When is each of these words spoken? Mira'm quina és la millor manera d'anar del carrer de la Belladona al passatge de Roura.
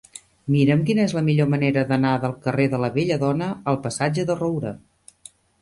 Mira'm 0.53 0.79
quina 0.87 1.03
és 1.09 1.13
la 1.17 1.23
millor 1.27 1.51
manera 1.51 1.83
d'anar 1.91 2.15
del 2.25 2.35
carrer 2.47 2.67
de 2.73 2.81
la 2.87 2.91
Belladona 2.97 3.53
al 3.73 3.81
passatge 3.87 4.29
de 4.31 4.39
Roura. 4.45 4.77